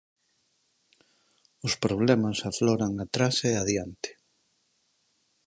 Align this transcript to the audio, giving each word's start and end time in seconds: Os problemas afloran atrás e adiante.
Os 1.65 1.73
problemas 1.83 2.37
afloran 2.51 2.93
atrás 3.05 3.35
e 3.49 3.51
adiante. 3.61 4.09